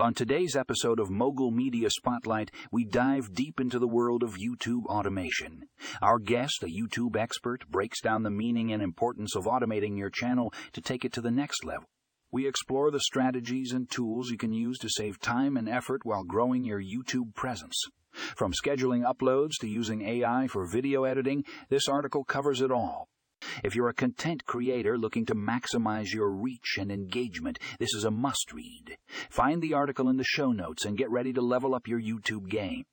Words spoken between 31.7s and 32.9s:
up your YouTube game.